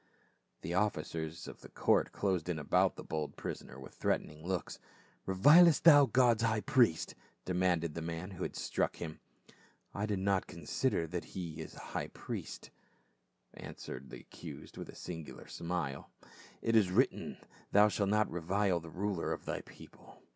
The 0.61 0.73
officers 0.73 1.47
of 1.47 1.61
the 1.61 1.69
court 1.69 2.11
closed 2.11 2.49
in 2.49 2.57
about 2.57 2.95
the 2.95 3.03
bold 3.03 3.35
prisoner 3.37 3.79
with 3.79 3.93
threatening 3.93 4.43
looks." 4.43 4.79
Revilest 5.27 5.83
thou 5.83 6.07
God's 6.07 6.41
high 6.41 6.61
priest?" 6.61 7.13
demanded 7.45 7.93
the 7.93 8.01
man 8.01 8.31
who 8.31 8.41
had 8.41 8.55
struck 8.55 8.95
him. 8.95 9.19
*' 9.57 9.61
I 9.93 10.07
did 10.07 10.17
not 10.17 10.47
consider 10.47 11.05
that 11.05 11.23
he 11.37 11.61
is 11.61 11.75
a 11.75 11.79
high 11.93 12.07
priest," 12.07 12.71
answered 13.53 14.09
the 14.09 14.21
accused 14.21 14.75
with 14.75 14.89
a 14.89 14.95
singular 14.95 15.45
smile, 15.47 16.09
"it 16.63 16.75
is 16.75 16.89
written 16.89 17.37
thou 17.71 17.87
shalt 17.87 18.09
not 18.09 18.31
revile 18.31 18.79
the 18.79 18.89
ruler 18.89 19.31
of 19.31 19.45
thy 19.45 19.61
people." 19.61 20.23